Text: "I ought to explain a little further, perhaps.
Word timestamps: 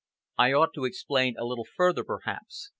"I 0.39 0.53
ought 0.53 0.73
to 0.73 0.85
explain 0.85 1.35
a 1.37 1.45
little 1.45 1.67
further, 1.77 2.03
perhaps. 2.03 2.69